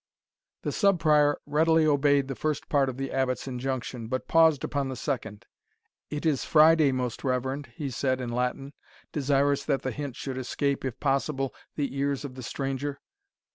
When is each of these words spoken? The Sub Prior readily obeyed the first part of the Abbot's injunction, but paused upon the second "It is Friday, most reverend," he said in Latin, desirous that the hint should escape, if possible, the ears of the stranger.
The 0.63 0.71
Sub 0.71 0.99
Prior 0.99 1.37
readily 1.45 1.85
obeyed 1.85 2.27
the 2.27 2.33
first 2.33 2.69
part 2.69 2.89
of 2.89 2.97
the 2.97 3.11
Abbot's 3.11 3.47
injunction, 3.47 4.07
but 4.07 4.27
paused 4.27 4.63
upon 4.63 4.89
the 4.89 4.95
second 4.95 5.45
"It 6.09 6.25
is 6.25 6.43
Friday, 6.43 6.91
most 6.91 7.23
reverend," 7.23 7.67
he 7.75 7.91
said 7.91 8.19
in 8.19 8.31
Latin, 8.31 8.73
desirous 9.11 9.63
that 9.65 9.83
the 9.83 9.91
hint 9.91 10.15
should 10.15 10.39
escape, 10.39 10.83
if 10.83 10.99
possible, 10.99 11.53
the 11.75 11.95
ears 11.95 12.25
of 12.25 12.33
the 12.33 12.41
stranger. 12.41 12.99